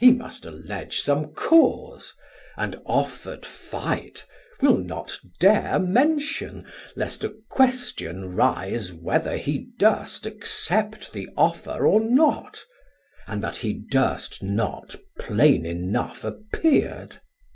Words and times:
Sam: 0.00 0.08
He 0.12 0.16
must 0.16 0.46
allege 0.46 0.98
some 1.00 1.34
cause, 1.34 2.14
and 2.56 2.80
offer'd 2.86 3.44
fight 3.44 4.24
Will 4.62 4.78
not 4.78 5.20
dare 5.40 5.78
mention, 5.78 6.64
lest 6.96 7.22
a 7.22 7.34
question 7.50 8.34
rise 8.34 8.94
Whether 8.94 9.36
he 9.36 9.66
durst 9.78 10.24
accept 10.24 11.12
the 11.12 11.28
offer 11.36 11.86
or 11.86 12.00
not, 12.00 12.64
And 13.26 13.44
that 13.44 13.58
he 13.58 13.74
durst 13.74 14.42
not 14.42 14.96
plain 15.18 15.66
enough 15.66 16.24
appear'd. 16.24 17.18